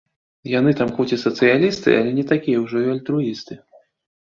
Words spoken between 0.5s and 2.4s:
Яны там хоць і сацыялісты, але не